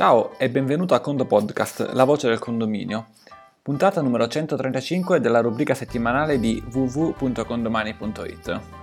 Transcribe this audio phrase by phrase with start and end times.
[0.00, 3.08] Ciao e benvenuto a Condo Podcast, la voce del condominio.
[3.60, 8.79] Puntata numero 135 della rubrica settimanale di www.condomani.it.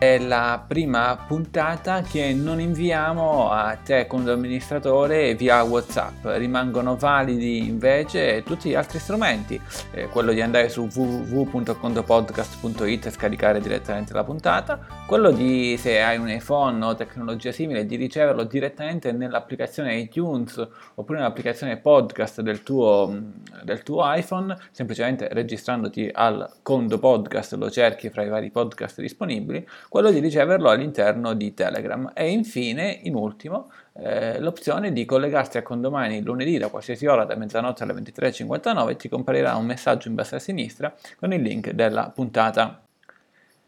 [0.00, 7.68] È la prima puntata che non inviamo a te come amministratore via WhatsApp, rimangono validi
[7.68, 9.60] invece tutti gli altri strumenti,
[9.90, 16.16] eh, quello di andare su www.condopodcast.it e scaricare direttamente la puntata, quello di se hai
[16.16, 23.14] un iPhone o tecnologia simile di riceverlo direttamente nell'applicazione iTunes oppure nell'applicazione podcast del tuo,
[23.62, 29.62] del tuo iPhone, semplicemente registrandoti al Condo Podcast, lo cerchi fra i vari podcast disponibili
[29.90, 35.62] quello di riceverlo all'interno di Telegram e infine, in ultimo, eh, l'opzione di collegarsi a
[35.62, 40.36] Condomani lunedì da qualsiasi ora da mezzanotte alle 23.59 ti comparirà un messaggio in basso
[40.36, 42.82] a sinistra con il link della puntata.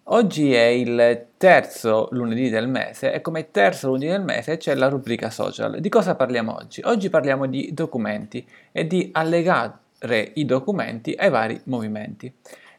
[0.04, 4.88] Oggi è il terzo lunedì del mese e come terzo lunedì del mese c'è la
[4.88, 5.80] rubrica social.
[5.80, 6.82] Di cosa parliamo oggi?
[6.84, 12.32] Oggi parliamo di documenti e di allegare i documenti ai vari movimenti.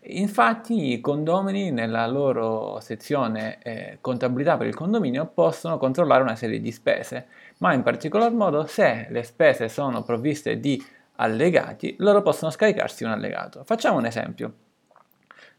[0.05, 6.59] Infatti i condomini nella loro sezione eh, contabilità per il condominio possono controllare una serie
[6.59, 7.27] di spese,
[7.59, 10.83] ma in particolar modo se le spese sono provviste di
[11.15, 13.63] allegati, loro possono scaricarsi un allegato.
[13.63, 14.53] Facciamo un esempio.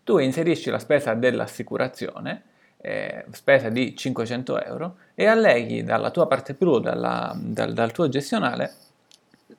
[0.05, 2.43] Tu inserisci la spesa dell'assicurazione,
[2.83, 8.73] eh, spesa di 500 euro, e alleghi dalla tua parte più, dal, dal tuo gestionale,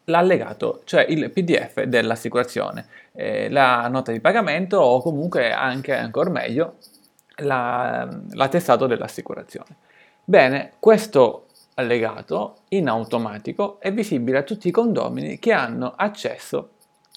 [0.05, 6.75] l'allegato, cioè il PDF dell'assicurazione, eh, la nota di pagamento o comunque anche ancora meglio
[7.37, 9.77] la, l'attestato dell'assicurazione.
[10.23, 16.69] Bene, questo allegato in automatico è visibile a tutti i condomini che hanno accesso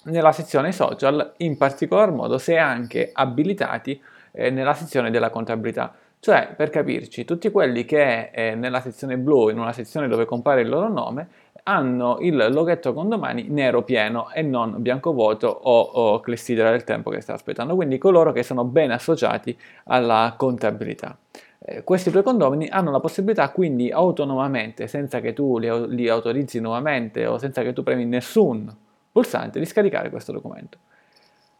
[0.05, 4.01] nella sezione social, in particolar modo se anche abilitati
[4.33, 5.95] eh, nella sezione della contabilità.
[6.21, 10.63] Cioè, per capirci, tutti quelli che eh, nella sezione blu, in una sezione dove compare
[10.63, 11.29] il loro nome,
[11.69, 17.11] hanno il loghetto condomani nero pieno e non bianco vuoto o, o clessidra del tempo
[17.11, 21.19] che sta aspettando, quindi coloro che sono ben associati alla contabilità.
[21.59, 26.59] Eh, questi due condomini hanno la possibilità quindi autonomamente, senza che tu li, li autorizzi
[26.59, 28.75] nuovamente o senza che tu premi nessun
[29.13, 30.79] pulsante, di scaricare questo documento.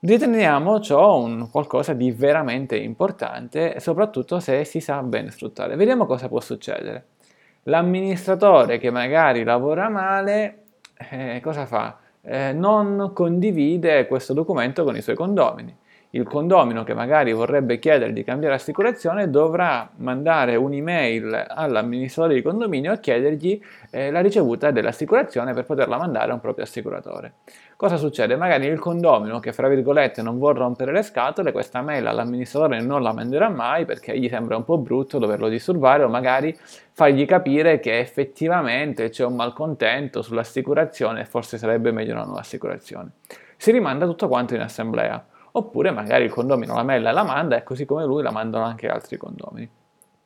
[0.01, 5.77] Riteniamo ciò un qualcosa di veramente importante, soprattutto se si sa ben sfruttare.
[5.77, 7.18] Vediamo cosa può succedere.
[7.69, 10.63] L'amministratore che magari lavora male,
[11.11, 11.99] eh, cosa fa?
[12.23, 15.77] Eh, non condivide questo documento con i suoi condomini.
[16.13, 22.93] Il condomino che magari vorrebbe chiedere di cambiare assicurazione dovrà mandare un'email all'amministratore di condominio
[22.95, 23.61] e chiedergli
[23.91, 27.35] eh, la ricevuta dell'assicurazione per poterla mandare a un proprio assicuratore.
[27.77, 28.37] Cosa succede?
[28.37, 33.03] Magari il condomino che fra virgolette non vuole rompere le scatole, questa mail all'amministratore non
[33.03, 36.57] la manderà mai perché gli sembra un po' brutto doverlo disturbare o magari
[36.93, 43.11] fargli capire che effettivamente c'è un malcontento sull'assicurazione e forse sarebbe meglio una nuova assicurazione.
[43.59, 45.23] Si rimanda tutto quanto in assemblea,
[45.53, 48.89] oppure magari il condomino la mail la manda e così come lui la mandano anche
[48.89, 49.69] altri condomini.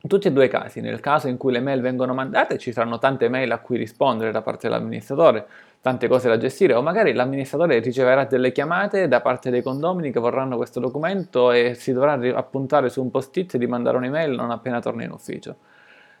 [0.05, 2.73] In tutti e due i casi, nel caso in cui le mail vengono mandate ci
[2.73, 5.47] saranno tante mail a cui rispondere da parte dell'amministratore,
[5.79, 10.19] tante cose da gestire o magari l'amministratore riceverà delle chiamate da parte dei condomini che
[10.19, 14.81] vorranno questo documento e si dovrà appuntare su un post-it di mandare un'email non appena
[14.81, 15.55] torna in ufficio.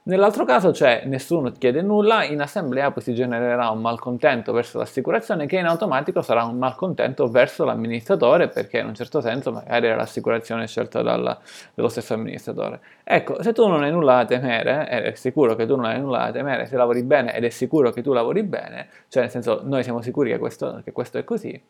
[0.05, 5.45] Nell'altro caso c'è nessuno chiede nulla, in assemblea poi si genererà un malcontento verso l'assicurazione
[5.45, 9.95] che in automatico sarà un malcontento verso l'amministratore perché in un certo senso magari era
[9.95, 11.39] l'assicurazione scelta dalla,
[11.73, 12.81] dallo stesso amministratore.
[13.01, 16.01] Ecco, se tu non hai nulla da temere, ed è sicuro che tu non hai
[16.01, 19.31] nulla da temere, se lavori bene ed è sicuro che tu lavori bene, cioè nel
[19.31, 21.63] senso noi siamo sicuri che questo, che questo è così,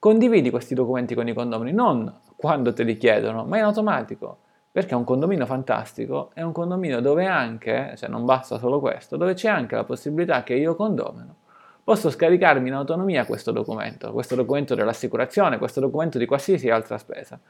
[0.00, 4.38] condividi questi documenti con i condomini, non quando te li chiedono, ma in automatico
[4.70, 9.34] perché un condominio fantastico, è un condominio dove anche, cioè non basta solo questo, dove
[9.34, 11.46] c'è anche la possibilità che io condomino
[11.88, 17.40] posso scaricarmi in autonomia questo documento, questo documento dell'assicurazione, questo documento di qualsiasi altra spesa.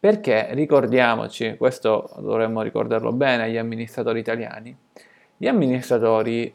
[0.00, 4.76] Perché ricordiamoci, questo dovremmo ricordarlo bene agli amministratori italiani,
[5.36, 6.52] gli amministratori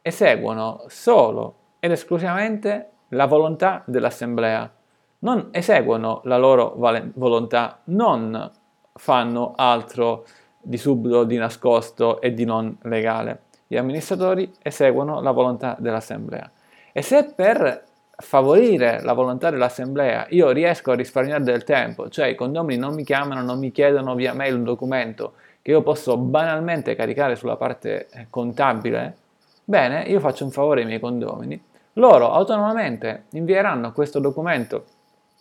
[0.00, 4.72] eseguono solo ed esclusivamente la volontà dell'assemblea,
[5.18, 6.72] non eseguono la loro
[7.16, 8.50] volontà, non
[8.98, 10.26] fanno altro
[10.60, 13.44] di subito, di nascosto e di non legale.
[13.66, 16.50] Gli amministratori eseguono la volontà dell'assemblea.
[16.92, 17.84] E se per
[18.20, 23.04] favorire la volontà dell'assemblea io riesco a risparmiare del tempo, cioè i condomini non mi
[23.04, 28.08] chiamano, non mi chiedono via mail un documento che io posso banalmente caricare sulla parte
[28.10, 29.16] eh, contabile,
[29.64, 31.62] bene, io faccio un favore ai miei condomini,
[31.94, 34.84] loro autonomamente invieranno questo documento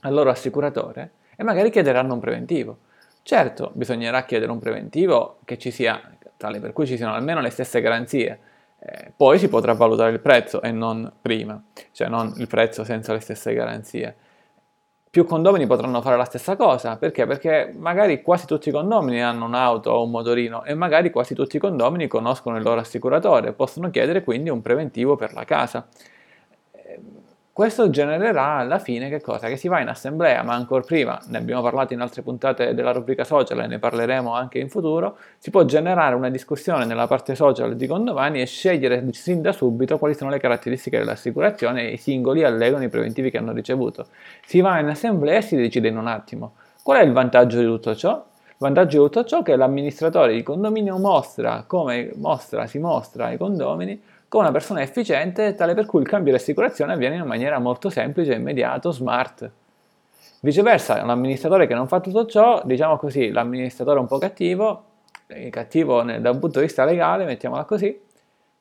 [0.01, 2.77] al loro assicuratore e magari chiederanno un preventivo.
[3.27, 6.01] Certo, bisognerà chiedere un preventivo sia,
[6.37, 8.39] tale per cui ci siano almeno le stesse garanzie.
[8.79, 13.11] eh, poi si potrà valutare il prezzo e non prima, cioè non il prezzo senza
[13.11, 14.15] le stesse garanzie.
[15.09, 17.25] Più condomini potranno fare la stessa cosa, perché?
[17.25, 21.57] Perché magari quasi tutti i condomini hanno un'auto o un motorino e magari quasi tutti
[21.57, 25.85] i condomini conoscono il loro assicuratore, possono chiedere quindi un preventivo per la casa.
[27.57, 29.47] Questo genererà alla fine che cosa?
[29.47, 32.91] Che si va in assemblea, ma ancora prima, ne abbiamo parlato in altre puntate della
[32.91, 37.33] rubrica social e ne parleremo anche in futuro, si può generare una discussione nella parte
[37.33, 41.97] social di condomani e scegliere sin da subito quali sono le caratteristiche dell'assicurazione e i
[41.97, 44.05] singoli allegano i preventivi che hanno ricevuto.
[44.45, 46.57] Si va in assemblea e si decide in un attimo.
[46.83, 48.23] Qual è il vantaggio di tutto ciò?
[48.49, 53.25] Il vantaggio di tutto ciò è che l'amministratore di condominio mostra come mostra, si mostra
[53.25, 57.25] ai condomini con una persona efficiente tale per cui il cambio di assicurazione avviene in
[57.25, 59.49] maniera molto semplice, immediato, smart.
[60.41, 64.83] Viceversa, un amministratore che non fa tutto ciò, diciamo così, l'amministratore un po' cattivo,
[65.27, 68.05] eh, cattivo da un punto di vista legale, mettiamola così,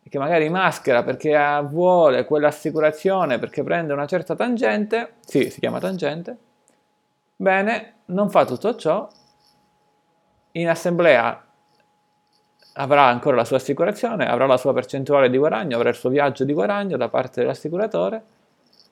[0.09, 1.37] che magari maschera perché
[1.69, 6.37] vuole quell'assicurazione perché prende una certa tangente, sì, si chiama tangente,
[7.35, 9.09] bene, non fa tutto ciò,
[10.53, 11.46] in assemblea
[12.79, 16.45] avrà ancora la sua assicurazione, avrà la sua percentuale di guadagno, avrà il suo viaggio
[16.45, 18.23] di guadagno da parte dell'assicuratore,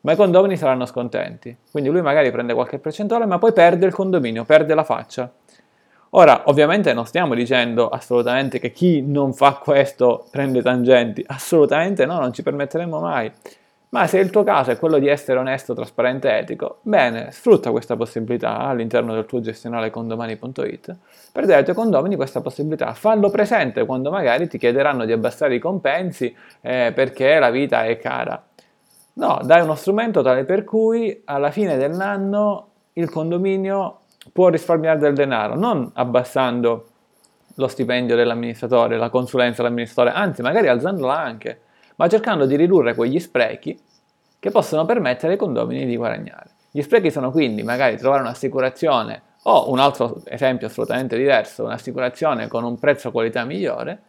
[0.03, 1.57] ma i condomini saranno scontenti.
[1.71, 5.31] Quindi lui magari prende qualche percentuale, ma poi perde il condominio, perde la faccia.
[6.11, 12.21] Ora, ovviamente non stiamo dicendo assolutamente che chi non fa questo prende tangenti, assolutamente no,
[12.21, 13.31] non ci permetteremo mai.
[13.95, 17.71] Ma se il tuo caso è quello di essere onesto, trasparente e etico, bene, sfrutta
[17.71, 20.97] questa possibilità all'interno del tuo gestionale condomani.it
[21.31, 22.93] per dare ai tuoi condomini questa possibilità.
[22.95, 27.97] Fallo presente quando magari ti chiederanno di abbassare i compensi eh, perché la vita è
[27.99, 28.45] cara.
[29.13, 34.01] No, dai uno strumento tale per cui alla fine dell'anno il condominio
[34.33, 36.87] può risparmiare del denaro, non abbassando
[37.55, 41.61] lo stipendio dell'amministratore, la consulenza dell'amministratore, anzi magari alzandola anche
[41.97, 43.79] ma cercando di ridurre quegli sprechi
[44.39, 46.51] che possono permettere ai condomini di guadagnare.
[46.71, 52.65] Gli sprechi sono quindi magari trovare un'assicurazione o un altro esempio assolutamente diverso, un'assicurazione con
[52.65, 54.03] un prezzo qualità migliore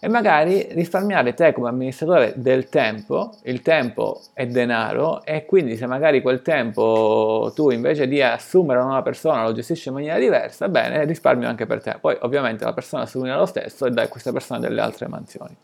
[0.00, 5.86] e magari risparmiare te come amministratore del tempo, il tempo è denaro e quindi se
[5.86, 10.68] magari quel tempo tu invece di assumere una nuova persona lo gestisci in maniera diversa,
[10.68, 11.96] bene, risparmio anche per te.
[12.00, 15.56] Poi ovviamente la persona assume lo stesso e dai a questa persona delle altre mansioni.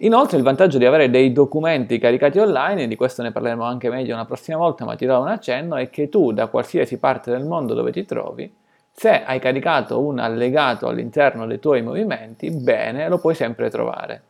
[0.00, 3.88] Inoltre il vantaggio di avere dei documenti caricati online, e di questo ne parleremo anche
[3.88, 7.30] meglio una prossima volta, ma ti do un accenno, è che tu da qualsiasi parte
[7.30, 8.54] del mondo dove ti trovi,
[8.92, 14.22] se hai caricato un allegato all'interno dei tuoi movimenti, bene, lo puoi sempre trovare.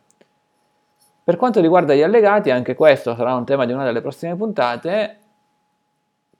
[1.23, 5.17] Per quanto riguarda gli allegati, anche questo sarà un tema di una delle prossime puntate,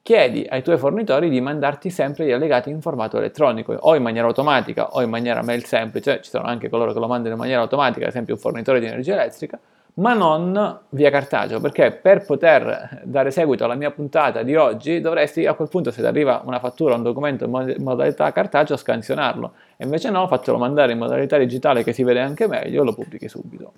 [0.07, 4.25] chiedi ai tuoi fornitori di mandarti sempre gli allegati in formato elettronico, o in maniera
[4.25, 7.59] automatica o in maniera mail semplice, ci sono anche coloro che lo mandano in maniera
[7.59, 9.59] automatica, ad esempio un fornitore di energia elettrica,
[9.95, 15.45] ma non via cartaceo, perché per poter dare seguito alla mia puntata di oggi dovresti
[15.45, 19.83] a quel punto se ti arriva una fattura, un documento in modalità cartaceo scansionarlo, e
[19.83, 23.27] invece no, fatelo mandare in modalità digitale che si vede anche meglio e lo pubblichi
[23.27, 23.73] subito.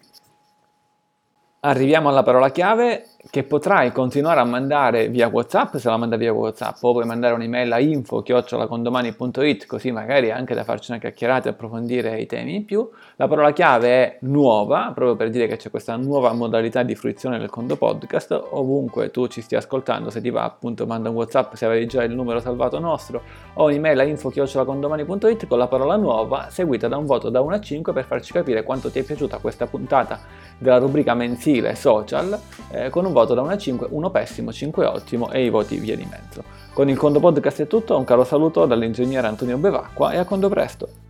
[1.61, 6.31] Arriviamo alla parola chiave che potrai continuare a mandare via WhatsApp se la manda via
[6.31, 11.51] WhatsApp o puoi mandare un'email a info-condomani.it così magari anche da farci una chiacchierata e
[11.51, 12.89] approfondire i temi in più.
[13.17, 17.37] La parola chiave è nuova, proprio per dire che c'è questa nuova modalità di fruizione
[17.37, 18.31] del Condo Podcast.
[18.51, 22.03] Ovunque tu ci stia ascoltando, se ti va appunto manda un WhatsApp se avevi già
[22.03, 23.21] il numero salvato nostro
[23.55, 27.59] o un'email a info-condomani.it con la parola nuova seguita da un voto da 1 a
[27.59, 30.19] 5 per farci capire quanto ti è piaciuta questa puntata
[30.57, 32.39] della rubrica mensile social
[32.71, 35.77] eh, con un voto da 1 a 5, 1 pessimo, 5 ottimo e i voti
[35.77, 36.43] via di mezzo.
[36.73, 40.47] Con il Condo Podcast è tutto, un caro saluto dall'ingegnere Antonio Bevacqua e a Condo
[40.47, 41.08] presto!